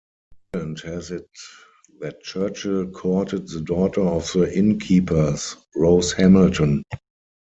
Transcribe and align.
Legend 0.55 0.79
has 0.79 1.11
it 1.11 1.29
that 1.99 2.23
Churchill 2.23 2.87
courted 2.87 3.47
the 3.49 3.61
daughter 3.61 4.01
of 4.01 4.31
the 4.33 4.51
inn 4.51 4.79
keepers, 4.79 5.55
Rose 5.75 6.11
Hamilton. 6.13 6.81